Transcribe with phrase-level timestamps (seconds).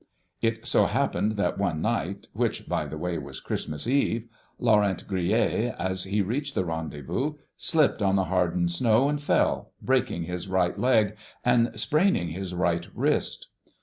[0.41, 4.27] "It so happened that one night, which, by the way, was Christmas Eve,
[4.57, 10.23] Laurent Grillet, as he reached the rendezvous, slipped on the hardened snow and fell, breaking
[10.23, 13.49] his right leg and spraining his right wrist.